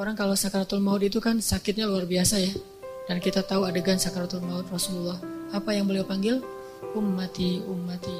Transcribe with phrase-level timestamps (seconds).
[0.00, 2.56] Orang kalau sakaratul maut itu kan sakitnya luar biasa ya.
[3.04, 5.20] Dan kita tahu adegan sakaratul maut Rasulullah.
[5.52, 6.40] Apa yang beliau panggil?
[6.96, 8.16] Ummati, ummati.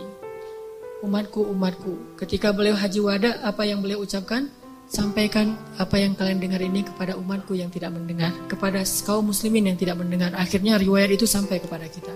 [1.01, 2.21] Umatku, umatku.
[2.21, 4.53] Ketika beliau haji wada, apa yang beliau ucapkan?
[4.93, 8.29] Sampaikan apa yang kalian dengar ini kepada umatku yang tidak mendengar.
[8.45, 10.37] Kepada kaum muslimin yang tidak mendengar.
[10.37, 12.13] Akhirnya riwayat itu sampai kepada kita.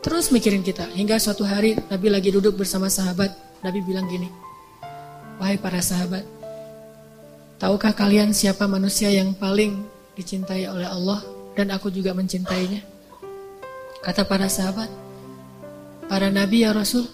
[0.00, 0.88] Terus mikirin kita.
[0.88, 3.60] Hingga suatu hari Nabi lagi duduk bersama sahabat.
[3.60, 4.32] Nabi bilang gini.
[5.36, 6.24] Wahai para sahabat,
[7.60, 9.84] Tahukah kalian siapa manusia yang paling
[10.16, 11.20] dicintai oleh Allah
[11.52, 12.80] dan aku juga mencintainya?
[14.00, 14.88] Kata para sahabat,
[16.08, 17.04] para nabi ya Rasul.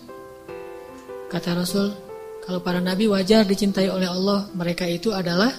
[1.27, 1.91] Kata Rasul,
[2.47, 5.51] kalau para nabi wajar dicintai oleh Allah, mereka itu adalah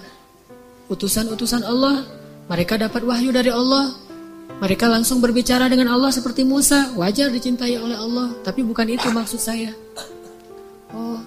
[0.88, 2.08] utusan-utusan Allah.
[2.48, 3.92] Mereka dapat wahyu dari Allah.
[4.64, 9.36] Mereka langsung berbicara dengan Allah seperti Musa, wajar dicintai oleh Allah, tapi bukan itu maksud
[9.36, 9.76] saya.
[10.96, 11.20] Oh,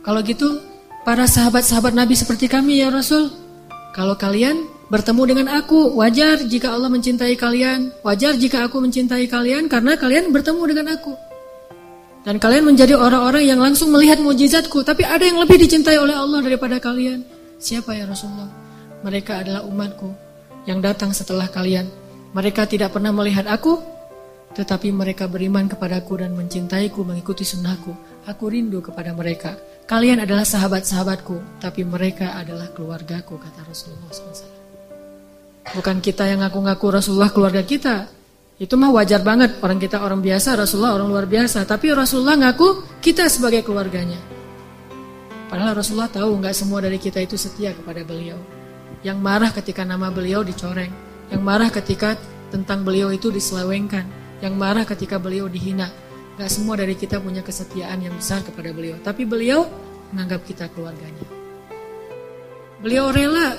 [0.00, 0.77] kalau gitu
[1.08, 3.32] para sahabat-sahabat Nabi seperti kami ya Rasul.
[3.96, 9.72] Kalau kalian bertemu dengan aku, wajar jika Allah mencintai kalian, wajar jika aku mencintai kalian
[9.72, 11.16] karena kalian bertemu dengan aku.
[12.28, 16.44] Dan kalian menjadi orang-orang yang langsung melihat mujizatku, tapi ada yang lebih dicintai oleh Allah
[16.44, 17.24] daripada kalian.
[17.56, 18.52] Siapa ya Rasulullah?
[19.00, 20.12] Mereka adalah umatku
[20.68, 21.88] yang datang setelah kalian.
[22.36, 23.80] Mereka tidak pernah melihat aku,
[24.52, 27.96] tetapi mereka beriman kepadaku dan mencintaiku, mengikuti sunnahku.
[28.28, 29.56] Aku rindu kepada mereka.
[29.88, 34.52] Kalian adalah sahabat-sahabatku, tapi mereka adalah keluargaku, kata Rasulullah SAW.
[35.80, 38.04] Bukan kita yang ngaku-ngaku Rasulullah keluarga kita.
[38.60, 41.64] Itu mah wajar banget, orang kita orang biasa, Rasulullah orang luar biasa.
[41.64, 44.20] Tapi Rasulullah ngaku kita sebagai keluarganya.
[45.48, 48.36] Padahal Rasulullah tahu nggak semua dari kita itu setia kepada beliau.
[49.00, 50.92] Yang marah ketika nama beliau dicoreng.
[51.32, 52.12] Yang marah ketika
[52.52, 54.04] tentang beliau itu diselewengkan.
[54.44, 55.88] Yang marah ketika beliau dihina
[56.38, 58.94] Gak semua dari kita punya kesetiaan yang besar kepada beliau.
[59.02, 59.66] Tapi beliau
[60.14, 61.26] menganggap kita keluarganya.
[62.78, 63.58] Beliau rela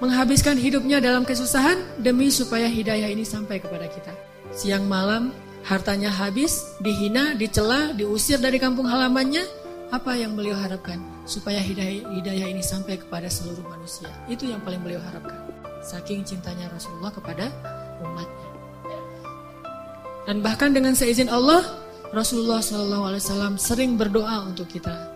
[0.00, 4.16] menghabiskan hidupnya dalam kesusahan demi supaya hidayah ini sampai kepada kita.
[4.56, 5.30] Siang malam
[5.68, 9.44] hartanya habis, dihina, dicela, diusir dari kampung halamannya.
[9.92, 11.04] Apa yang beliau harapkan?
[11.28, 14.08] Supaya hidayah, ini sampai kepada seluruh manusia.
[14.24, 15.52] Itu yang paling beliau harapkan.
[15.84, 17.52] Saking cintanya Rasulullah kepada
[18.00, 18.41] umatnya.
[20.22, 21.66] Dan bahkan dengan seizin Allah,
[22.14, 25.12] Rasulullah SAW sering berdoa untuk kita.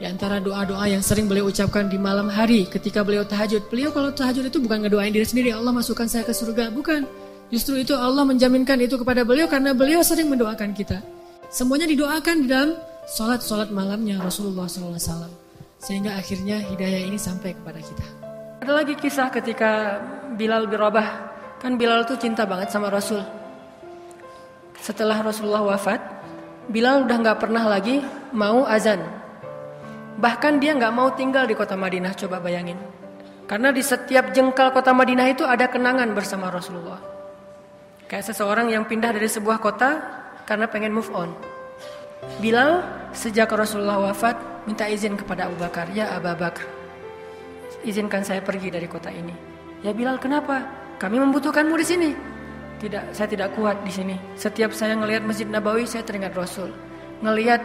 [0.00, 3.68] Di antara doa-doa yang sering beliau ucapkan di malam hari ketika beliau tahajud.
[3.68, 6.72] Beliau kalau tahajud itu bukan ngedoain diri sendiri, Allah masukkan saya ke surga.
[6.72, 7.04] Bukan.
[7.52, 11.04] Justru itu Allah menjaminkan itu kepada beliau karena beliau sering mendoakan kita.
[11.52, 12.78] Semuanya didoakan di dalam
[13.12, 15.28] sholat-sholat malamnya Rasulullah SAW.
[15.82, 18.06] Sehingga akhirnya hidayah ini sampai kepada kita.
[18.64, 20.00] Ada lagi kisah ketika
[20.38, 21.08] Bilal bin Rabah.
[21.60, 23.39] Kan Bilal tuh cinta banget sama Rasul.
[24.80, 26.00] Setelah Rasulullah wafat,
[26.70, 28.00] Bilal udah nggak pernah lagi
[28.32, 29.02] mau azan.
[30.16, 32.14] Bahkan dia nggak mau tinggal di kota Madinah.
[32.14, 32.78] Coba bayangin.
[33.50, 37.02] Karena di setiap jengkal kota Madinah itu ada kenangan bersama Rasulullah.
[38.06, 39.98] Kayak seseorang yang pindah dari sebuah kota
[40.46, 41.34] karena pengen move on.
[42.38, 44.38] Bilal sejak Rasulullah wafat
[44.70, 45.90] minta izin kepada Abu Bakar.
[45.90, 46.62] Ya Abu Bakar,
[47.82, 49.34] izinkan saya pergi dari kota ini.
[49.82, 50.62] Ya Bilal kenapa?
[51.02, 52.10] Kami membutuhkanmu di sini.
[52.80, 54.16] Tidak, saya tidak kuat di sini.
[54.40, 56.72] Setiap saya ngelihat Masjid Nabawi, saya teringat Rasul.
[57.20, 57.60] Ngelihat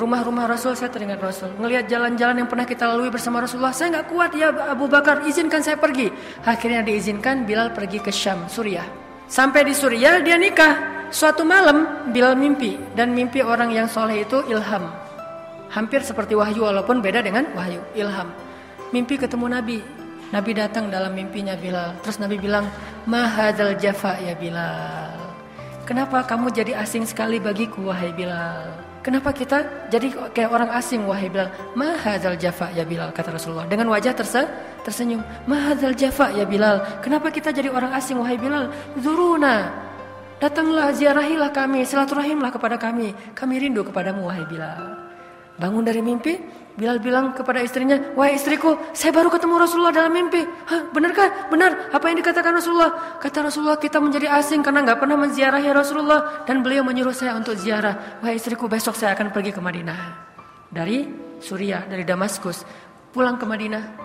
[0.00, 1.52] rumah-rumah Rasul, saya teringat Rasul.
[1.60, 5.60] Ngelihat jalan-jalan yang pernah kita lalui bersama Rasulullah, saya nggak kuat ya Abu Bakar, izinkan
[5.60, 6.08] saya pergi.
[6.40, 8.88] Akhirnya diizinkan Bilal pergi ke Syam, Suriah.
[9.28, 10.96] Sampai di Suriah dia nikah.
[11.12, 14.88] Suatu malam Bilal mimpi dan mimpi orang yang soleh itu ilham.
[15.68, 18.32] Hampir seperti wahyu walaupun beda dengan wahyu, ilham.
[18.94, 19.78] Mimpi ketemu Nabi,
[20.34, 21.94] Nabi datang dalam mimpinya Bilal.
[22.02, 22.66] Terus Nabi bilang,
[23.06, 25.14] Mahadal Jafa ya Bilal.
[25.86, 28.74] Kenapa kamu jadi asing sekali bagiku wahai Bilal?
[29.06, 31.46] Kenapa kita jadi kayak orang asing wahai Bilal?
[31.78, 33.70] Mahadal Jafa ya Bilal kata Rasulullah.
[33.70, 34.42] Dengan wajah terse
[34.82, 35.22] tersenyum.
[35.46, 36.82] Mahadal Jafa ya Bilal.
[37.06, 38.74] Kenapa kita jadi orang asing wahai Bilal?
[38.98, 39.70] Zuruna.
[40.42, 43.14] Datanglah ziarahilah kami, silaturahimlah kepada kami.
[43.32, 45.06] Kami rindu kepadamu wahai Bilal.
[45.54, 50.44] Bangun dari mimpi, Bilal bilang kepada istrinya, wahai istriku, saya baru ketemu Rasulullah dalam mimpi.
[50.44, 51.48] Hah, benarkah?
[51.48, 51.88] Benar.
[51.88, 53.16] Apa yang dikatakan Rasulullah?
[53.16, 56.44] Kata Rasulullah, kita menjadi asing karena nggak pernah menziarahi Rasulullah.
[56.44, 58.20] Dan beliau menyuruh saya untuk ziarah.
[58.20, 59.98] Wahai istriku, besok saya akan pergi ke Madinah.
[60.68, 61.08] Dari
[61.40, 62.68] Suriah, dari Damaskus.
[63.08, 64.04] Pulang ke Madinah.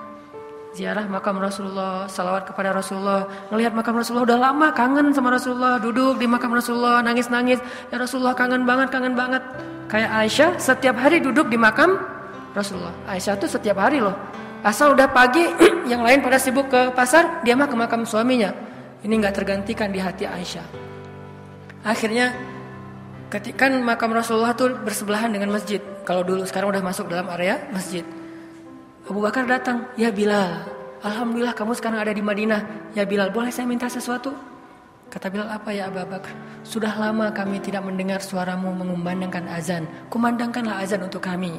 [0.71, 3.51] Ziarah makam Rasulullah, salawat kepada Rasulullah.
[3.51, 5.75] Melihat makam Rasulullah udah lama, kangen sama Rasulullah.
[5.75, 7.59] Duduk di makam Rasulullah, nangis-nangis.
[7.91, 9.43] Ya Rasulullah kangen banget, kangen banget.
[9.91, 12.20] Kayak Aisyah, setiap hari duduk di makam
[12.51, 12.93] Rasulullah.
[13.07, 14.15] Aisyah tuh setiap hari loh.
[14.61, 15.41] Asal udah pagi,
[15.91, 18.53] yang lain pada sibuk ke pasar, dia mah ke makam suaminya.
[19.01, 20.67] Ini nggak tergantikan di hati Aisyah.
[21.81, 22.29] Akhirnya,
[23.33, 25.81] ketika makam Rasulullah tuh bersebelahan dengan masjid.
[26.05, 28.05] Kalau dulu sekarang udah masuk dalam area masjid.
[29.09, 30.61] Abu Bakar datang, ya Bilal,
[31.01, 32.93] Alhamdulillah kamu sekarang ada di Madinah.
[32.93, 34.29] Ya Bilal, boleh saya minta sesuatu?
[35.09, 36.37] Kata Bilal, apa ya Abu Bakar?
[36.61, 39.89] Sudah lama kami tidak mendengar suaramu mengumandangkan azan.
[40.13, 41.57] Kumandangkanlah azan untuk kami.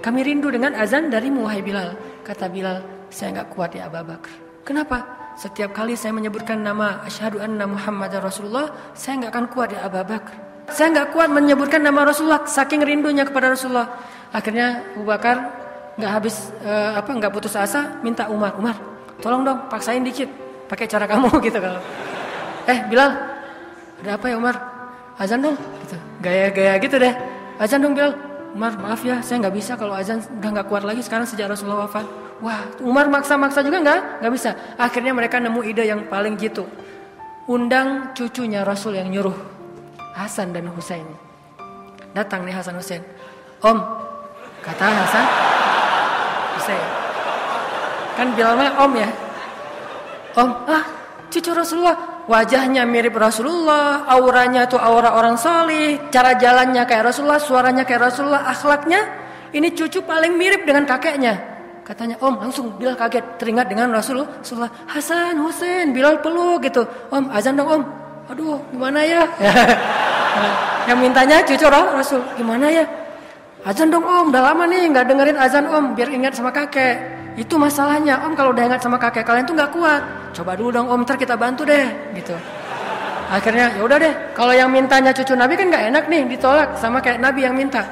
[0.00, 1.94] Kami rindu dengan azan darimu, wahai Bilal.
[2.26, 2.82] Kata Bilal,
[3.12, 4.34] saya nggak kuat ya Abu Bakar.
[4.64, 4.98] Kenapa?
[5.34, 10.02] Setiap kali saya menyebutkan nama asyhadu anna Muhammad Rasulullah, saya nggak akan kuat ya Abu
[10.02, 10.36] Bakar.
[10.72, 14.00] Saya nggak kuat menyebutkan nama Rasulullah, saking rindunya kepada Rasulullah.
[14.32, 15.64] Akhirnya Abu Bakar
[15.94, 18.74] nggak habis uh, apa nggak putus asa minta Umar Umar
[19.22, 20.26] tolong dong paksain dikit
[20.66, 21.78] pakai cara kamu gitu kalau
[22.66, 23.14] eh Bilal
[24.02, 24.58] ada apa ya Umar
[25.14, 25.54] azan dong
[25.86, 27.14] gitu gaya-gaya gitu deh
[27.62, 28.10] azan dong Bilal
[28.54, 31.90] Umar maaf ya saya nggak bisa kalau azan udah nggak kuat lagi sekarang sejak Rasulullah
[31.90, 32.06] wafat
[32.38, 36.62] wah Umar maksa-maksa juga nggak nggak bisa akhirnya mereka nemu ide yang paling gitu
[37.50, 39.34] undang cucunya Rasul yang nyuruh
[40.14, 41.04] Hasan dan Husain
[42.14, 43.02] datang nih Hasan Husain
[43.58, 43.78] Om
[44.62, 45.54] kata Hasan
[46.64, 46.86] saya.
[48.16, 49.10] Kan mah om ya.
[50.34, 50.84] Om, ah
[51.28, 52.13] cucu Rasulullah.
[52.24, 58.48] Wajahnya mirip Rasulullah, auranya tuh aura orang solih, cara jalannya kayak Rasulullah, suaranya kayak Rasulullah,
[58.48, 59.24] akhlaknya
[59.54, 61.54] ini cucu paling mirip dengan kakeknya.
[61.84, 64.72] Katanya om langsung Bilal kaget teringat dengan Rasulullah.
[64.88, 66.80] Hasan Husain Bilal peluk gitu.
[67.12, 67.82] Om azan dong om.
[68.32, 69.28] Aduh gimana ya?
[70.88, 72.84] Yang mintanya cucu Rasul gimana ya?
[73.68, 77.00] Azan dong om, udah lama nih nggak dengerin azan om, biar ingat sama kakek.
[77.36, 80.02] Itu masalahnya om kalau udah ingat sama kakek kalian tuh nggak kuat.
[80.34, 81.86] Coba dulu dong om, ntar kita bantu deh,
[82.18, 82.34] gitu.
[83.30, 86.98] Akhirnya ya udah deh, kalau yang mintanya cucu Nabi kan nggak enak nih ditolak sama
[86.98, 87.86] kayak Nabi yang minta.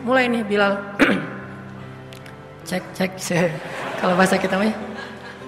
[0.00, 0.72] Mulai nih Bilal,
[2.68, 3.12] cek cek,
[4.00, 4.66] kalau bahasa kita mah.
[4.66, 4.74] Ya.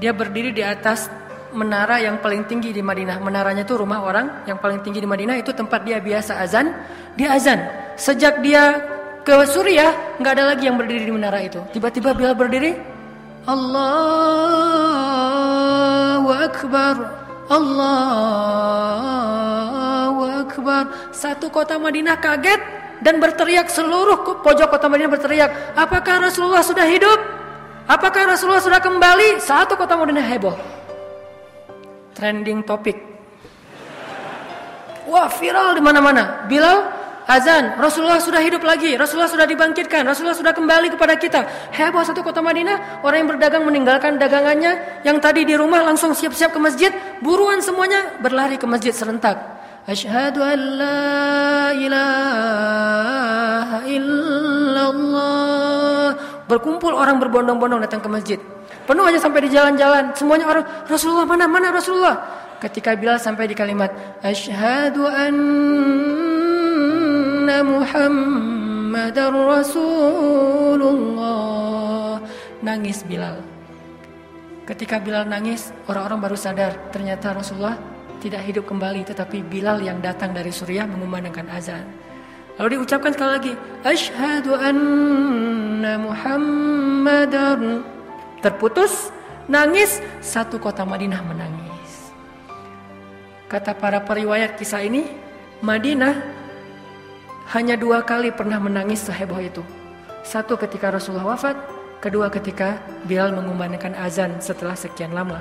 [0.00, 1.12] Dia berdiri di atas
[1.54, 3.22] menara yang paling tinggi di Madinah.
[3.22, 6.74] Menaranya itu rumah orang yang paling tinggi di Madinah itu tempat dia biasa azan.
[7.14, 7.62] Dia azan.
[7.94, 8.82] Sejak dia
[9.22, 11.62] ke Suriah nggak ada lagi yang berdiri di menara itu.
[11.70, 12.74] Tiba-tiba Bilal berdiri.
[13.46, 13.88] Allahu
[16.28, 16.96] Akbar.
[17.48, 18.02] Allahu
[20.44, 21.14] Akbar.
[21.14, 22.60] Satu kota Madinah kaget
[23.00, 27.44] dan berteriak seluruh pojok kota Madinah berteriak, "Apakah Rasulullah sudah hidup?"
[27.84, 29.44] Apakah Rasulullah sudah kembali?
[29.44, 30.56] Satu kota Madinah heboh.
[32.24, 32.96] Trending topik.
[35.04, 36.48] Wah viral di mana-mana.
[36.48, 36.88] Bilal
[37.28, 41.44] azan, Rasulullah sudah hidup lagi, Rasulullah sudah dibangkitkan, Rasulullah sudah kembali kepada kita.
[41.76, 46.56] Heboh satu kota Madinah, orang yang berdagang meninggalkan dagangannya, yang tadi di rumah langsung siap-siap
[46.56, 46.88] ke masjid,
[47.20, 49.36] buruan semuanya berlari ke masjid serentak.
[49.84, 56.08] Asyhadu an la ilaha illallah
[56.48, 58.40] Berkumpul orang berbondong-bondong datang ke masjid.
[58.84, 60.12] Penuh aja sampai di jalan-jalan.
[60.12, 62.20] Semuanya orang, Rasulullah mana, mana Rasulullah.
[62.60, 65.40] Ketika Bilal sampai di kalimat, Ashadu anna
[67.64, 70.84] Muhammadar Rasulullah.
[72.60, 73.40] Nangis Bilal.
[74.64, 77.76] Ketika Bilal nangis, orang-orang baru sadar ternyata Rasulullah
[78.24, 81.84] tidak hidup kembali, tetapi Bilal yang datang dari Suriah mengumandangkan azan.
[82.56, 83.52] Lalu diucapkan sekali lagi,
[83.84, 87.60] Ashhadu anna Muhammadan.
[88.44, 89.08] Terputus,
[89.48, 92.12] nangis, satu kota Madinah menangis.
[93.48, 95.08] Kata para periwayat kisah ini,
[95.64, 96.12] Madinah
[97.56, 99.64] hanya dua kali pernah menangis seheboh itu.
[100.28, 101.56] Satu ketika Rasulullah wafat,
[102.04, 105.40] kedua ketika Bilal mengumandangkan azan setelah sekian lama.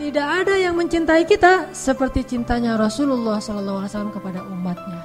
[0.00, 5.04] Tidak ada yang mencintai kita seperti cintanya Rasulullah SAW kepada umatnya.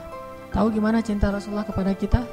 [0.56, 2.24] Tahu gimana cinta Rasulullah kepada kita?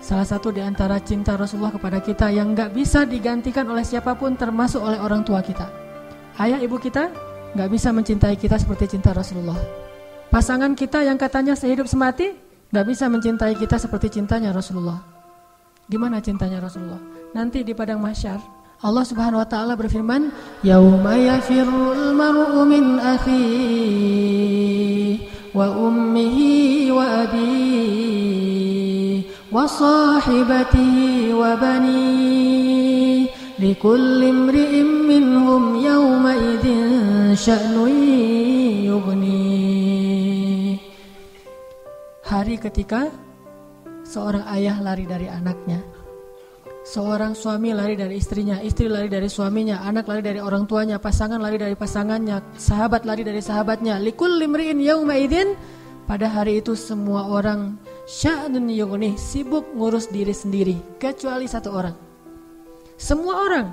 [0.00, 4.32] Salah satu di antara cinta Rasulullah kepada kita yang nggak bisa digantikan oleh siapa pun
[4.32, 5.68] termasuk oleh orang tua kita.
[6.40, 7.12] Ayah ibu kita
[7.52, 9.60] nggak bisa mencintai kita seperti cinta Rasulullah.
[10.32, 12.32] Pasangan kita yang katanya sehidup semati
[12.72, 15.04] nggak bisa mencintai kita seperti cintanya Rasulullah.
[15.84, 17.02] Gimana cintanya Rasulullah?
[17.36, 18.40] Nanti di padang mahsyar
[18.80, 20.32] Allah Subhanahu wa taala berfirman,
[20.64, 22.96] "Yauma yafirrul mar'u min
[25.52, 28.49] wa ummihi wa abihi."
[29.51, 30.95] وصاحبته
[31.41, 33.25] وبنيه
[33.59, 36.65] لكل امرئ منهم يومئذ
[37.35, 37.75] شأن
[38.89, 40.75] يغنيه
[42.25, 43.13] Hari ketika
[44.01, 45.77] seorang ayah lari dari anaknya
[46.85, 51.41] Seorang suami lari dari istrinya, istri lari dari suaminya, anak lari dari orang tuanya, pasangan
[51.41, 53.97] lari dari pasangannya, sahabat lari dari sahabatnya.
[53.97, 55.57] Likul limriin yauma idzin
[56.05, 61.94] pada hari itu semua orang sya'nun yughni sibuk ngurus diri sendiri kecuali satu orang.
[62.98, 63.66] Semua orang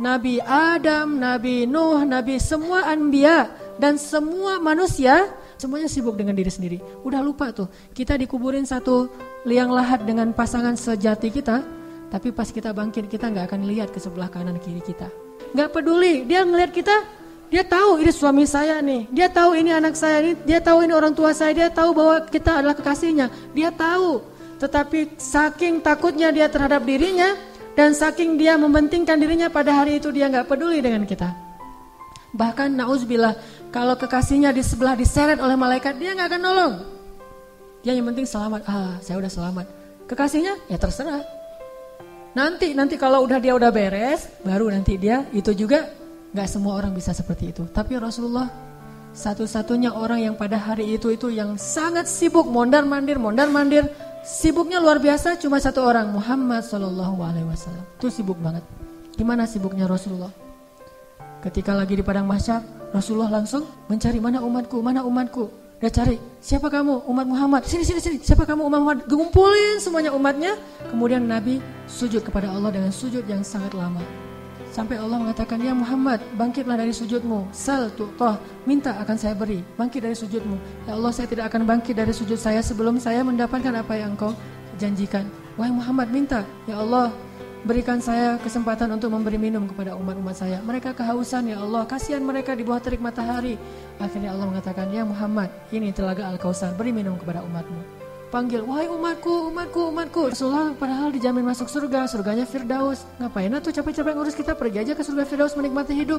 [0.00, 6.78] Nabi Adam, Nabi Nuh, Nabi semua anbiya dan semua manusia semuanya sibuk dengan diri sendiri.
[7.06, 9.06] Udah lupa tuh, kita dikuburin satu
[9.46, 11.62] liang lahat dengan pasangan sejati kita,
[12.10, 15.06] tapi pas kita bangkit kita nggak akan lihat ke sebelah kanan kiri kita.
[15.54, 16.96] Nggak peduli, dia ngelihat kita,
[17.52, 20.92] dia tahu ini suami saya nih, dia tahu ini anak saya, ini, dia tahu ini
[20.96, 24.24] orang tua saya, dia tahu bahwa kita adalah kekasihnya, dia tahu.
[24.58, 27.36] Tetapi saking takutnya dia terhadap dirinya,
[27.74, 31.34] dan saking dia mementingkan dirinya pada hari itu dia nggak peduli dengan kita.
[32.34, 33.38] Bahkan nauzubillah
[33.70, 36.74] kalau kekasihnya di sebelah diseret oleh malaikat dia nggak akan nolong.
[37.86, 38.64] Dia yang penting selamat.
[38.66, 39.66] Ah, saya udah selamat.
[40.10, 41.22] Kekasihnya ya terserah.
[42.34, 45.86] Nanti nanti kalau udah dia udah beres, baru nanti dia itu juga
[46.34, 47.64] nggak semua orang bisa seperti itu.
[47.70, 48.50] Tapi Rasulullah
[49.14, 53.86] satu-satunya orang yang pada hari itu itu yang sangat sibuk mondar mandir mondar mandir
[54.24, 57.84] Sibuknya luar biasa cuma satu orang Muhammad Shallallahu Alaihi Wasallam.
[58.00, 58.64] Itu sibuk banget.
[59.20, 60.32] Gimana sibuknya Rasulullah?
[61.44, 65.52] Ketika lagi di padang mahsyar, Rasulullah langsung mencari mana umatku, mana umatku.
[65.76, 70.16] Dia cari siapa kamu umat Muhammad sini sini sini siapa kamu umat Muhammad ngumpulin semuanya
[70.16, 70.56] umatnya
[70.88, 74.00] kemudian Nabi sujud kepada Allah dengan sujud yang sangat lama
[74.74, 77.46] Sampai Allah mengatakan, Ya Muhammad, bangkitlah dari sujudmu.
[77.54, 78.10] Sal toh
[78.66, 79.62] minta akan saya beri.
[79.78, 80.58] Bangkit dari sujudmu.
[80.90, 84.34] Ya Allah, saya tidak akan bangkit dari sujud saya sebelum saya mendapatkan apa yang engkau
[84.82, 85.30] janjikan.
[85.54, 86.42] Wahai Muhammad, minta.
[86.66, 87.14] Ya Allah,
[87.62, 90.58] berikan saya kesempatan untuk memberi minum kepada umat-umat saya.
[90.66, 91.86] Mereka kehausan, ya Allah.
[91.86, 93.54] Kasihan mereka di bawah terik matahari.
[94.02, 96.74] Akhirnya Allah mengatakan, Ya Muhammad, ini telaga Al-Kausar.
[96.74, 98.03] Beri minum kepada umatmu
[98.34, 100.20] panggil, wahai umatku, umatku, umatku.
[100.34, 103.06] Rasulullah padahal dijamin masuk surga, surganya Firdaus.
[103.22, 106.18] Ngapain tuh capek-capek ngurus kita pergi aja ke surga Firdaus menikmati hidup.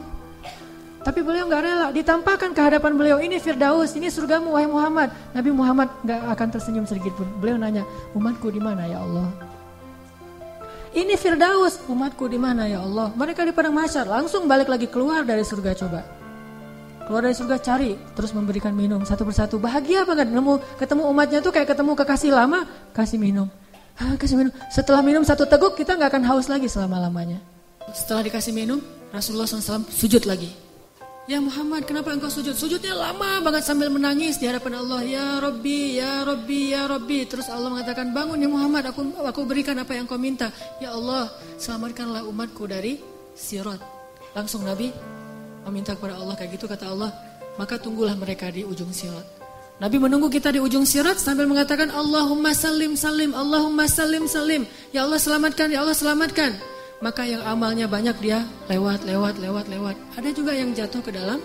[1.04, 5.12] Tapi beliau nggak rela, ditampakkan ke hadapan beliau, ini Firdaus, ini surgamu wahai Muhammad.
[5.36, 7.28] Nabi Muhammad nggak akan tersenyum sedikit pun.
[7.44, 7.84] Beliau nanya,
[8.16, 9.28] umatku di mana ya Allah?
[10.96, 13.12] Ini Firdaus, umatku di mana ya Allah?
[13.12, 16.25] Mereka di padang masyar, langsung balik lagi keluar dari surga coba
[17.06, 21.54] keluar dari surga cari terus memberikan minum satu persatu bahagia banget nemu ketemu umatnya tuh
[21.54, 23.48] kayak ketemu kekasih lama kasih minum
[24.02, 27.38] ah, kasih minum setelah minum satu teguk kita nggak akan haus lagi selama lamanya
[27.94, 28.82] setelah dikasih minum
[29.14, 30.66] Rasulullah SAW sujud lagi
[31.26, 32.54] Ya Muhammad, kenapa engkau sujud?
[32.54, 35.02] Sujudnya lama banget sambil menangis di hadapan Allah.
[35.02, 37.26] Ya Robbi, ya Robbi, ya Robbi.
[37.26, 40.54] Terus Allah mengatakan, bangun ya Muhammad, aku aku berikan apa yang kau minta.
[40.78, 43.02] Ya Allah, selamatkanlah umatku dari
[43.34, 43.82] sirat.
[44.38, 45.15] Langsung Nabi
[45.68, 47.12] meminta kepada Allah kayak gitu kata Allah,
[47.58, 49.26] maka tunggulah mereka di ujung sirat.
[49.76, 54.64] Nabi menunggu kita di ujung sirat sambil mengatakan Allahumma salim salim, Allahumma salim salim.
[54.96, 56.56] Ya Allah selamatkan, ya Allah selamatkan.
[57.04, 59.96] Maka yang amalnya banyak dia lewat, lewat, lewat, lewat.
[60.16, 61.44] Ada juga yang jatuh ke dalam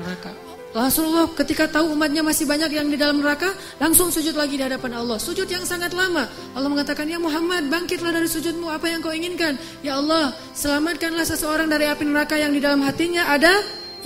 [0.00, 0.51] neraka.
[0.72, 5.04] Rasulullah ketika tahu umatnya masih banyak yang di dalam neraka, langsung sujud lagi di hadapan
[5.04, 5.20] Allah.
[5.20, 6.24] Sujud yang sangat lama.
[6.56, 11.68] Allah mengatakan, "Ya Muhammad, bangkitlah dari sujudmu, apa yang kau inginkan?" Ya Allah, selamatkanlah seseorang
[11.68, 13.52] dari api neraka yang di dalam hatinya ada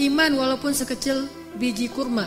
[0.02, 2.26] iman walaupun sekecil biji kurma.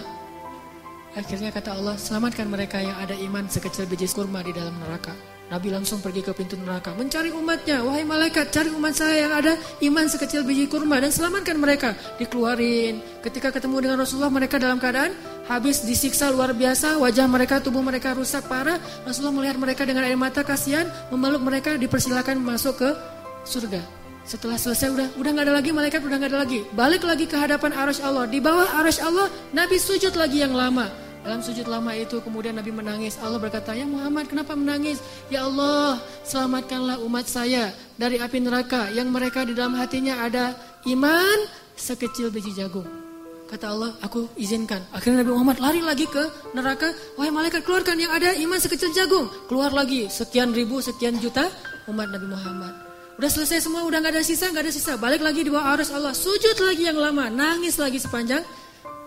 [1.20, 5.74] Akhirnya kata Allah, "Selamatkan mereka yang ada iman sekecil biji kurma di dalam neraka." Nabi
[5.74, 7.82] langsung pergi ke pintu neraka mencari umatnya.
[7.82, 11.98] Wahai malaikat, cari umat saya yang ada iman sekecil biji kurma dan selamatkan mereka.
[12.22, 13.02] Dikeluarin.
[13.26, 15.10] Ketika ketemu dengan Rasulullah mereka dalam keadaan
[15.50, 18.78] habis disiksa luar biasa, wajah mereka, tubuh mereka rusak parah.
[19.10, 22.90] Rasulullah melihat mereka dengan air mata kasihan, memeluk mereka dipersilakan masuk ke
[23.50, 23.82] surga.
[24.30, 26.60] Setelah selesai udah udah nggak ada lagi malaikat udah nggak ada lagi.
[26.78, 28.30] Balik lagi ke hadapan arasy Allah.
[28.30, 29.26] Di bawah arasy Allah
[29.58, 31.09] Nabi sujud lagi yang lama.
[31.20, 33.20] Dalam sujud lama itu kemudian Nabi menangis.
[33.20, 35.04] Allah berkata, "Ya Muhammad, kenapa menangis?
[35.28, 40.56] Ya Allah, selamatkanlah umat saya dari api neraka yang mereka di dalam hatinya ada
[40.88, 41.38] iman
[41.76, 42.88] sekecil biji jagung."
[43.52, 46.24] Kata Allah, "Aku izinkan." Akhirnya Nabi Muhammad lari lagi ke
[46.56, 46.88] neraka.
[47.20, 51.52] "Wahai malaikat, keluarkan yang ada iman sekecil jagung." Keluar lagi sekian ribu, sekian juta
[51.92, 52.74] umat Nabi Muhammad.
[53.20, 54.96] Udah selesai semua, udah gak ada sisa, gak ada sisa.
[54.96, 56.16] Balik lagi di bawah arus Allah.
[56.16, 58.40] Sujud lagi yang lama, nangis lagi sepanjang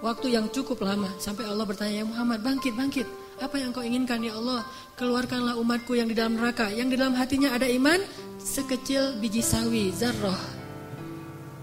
[0.03, 3.07] waktu yang cukup lama sampai Allah bertanya ya Muhammad bangkit bangkit.
[3.41, 4.63] Apa yang kau inginkan ya Allah?
[4.95, 6.71] Keluarkanlah umatku yang di dalam neraka.
[6.71, 7.99] Yang di dalam hatinya ada iman
[8.39, 10.37] sekecil biji sawi zarroh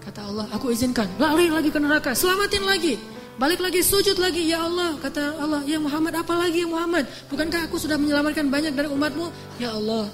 [0.00, 1.06] kata Allah aku izinkan.
[1.20, 2.16] Lari lagi ke neraka.
[2.16, 2.98] Selamatin lagi.
[3.38, 4.98] Balik lagi sujud lagi ya Allah.
[4.98, 7.06] Kata Allah ya Muhammad apa lagi ya Muhammad?
[7.30, 9.30] Bukankah aku sudah menyelamatkan banyak dari umatmu?
[9.62, 10.10] Ya Allah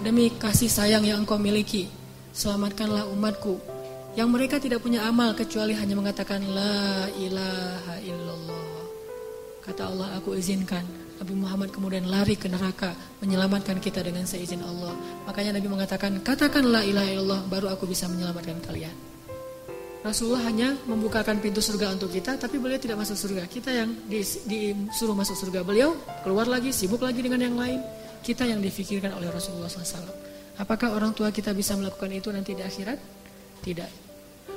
[0.00, 1.92] demi kasih sayang yang engkau miliki
[2.32, 3.60] selamatkanlah umatku
[4.18, 8.66] yang mereka tidak punya amal kecuali hanya mengatakan la ilaha illallah.
[9.62, 10.82] Kata Allah, aku izinkan.
[11.20, 14.96] Nabi Muhammad kemudian lari ke neraka menyelamatkan kita dengan seizin Allah.
[15.28, 19.10] Makanya Nabi mengatakan, katakan la ilaha illallah baru aku bisa menyelamatkan kalian.
[20.00, 23.44] Rasulullah hanya membukakan pintu surga untuk kita, tapi beliau tidak masuk surga.
[23.44, 25.60] Kita yang disuruh masuk surga.
[25.60, 25.92] Beliau
[26.24, 27.84] keluar lagi, sibuk lagi dengan yang lain.
[28.24, 30.08] Kita yang difikirkan oleh Rasulullah SAW.
[30.56, 33.19] Apakah orang tua kita bisa melakukan itu nanti di akhirat?
[33.60, 33.90] Tidak.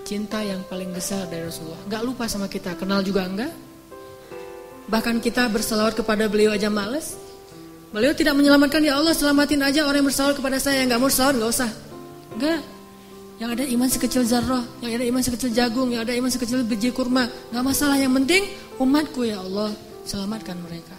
[0.03, 1.79] Cinta yang paling besar dari Rasulullah.
[1.87, 3.53] Gak lupa sama kita, kenal juga enggak?
[4.87, 7.15] Bahkan kita berselawat kepada beliau aja males.
[7.93, 11.13] Beliau tidak menyelamatkan ya Allah selamatin aja orang yang bersalawat kepada saya yang nggak mau
[11.13, 11.71] salawat nggak usah.
[12.35, 12.61] Enggak.
[13.37, 16.89] Yang ada iman sekecil zarrah, yang ada iman sekecil jagung, yang ada iman sekecil biji
[16.89, 17.97] kurma, nggak masalah.
[17.97, 18.43] Yang penting
[18.81, 19.73] umatku ya Allah
[20.09, 20.95] selamatkan mereka.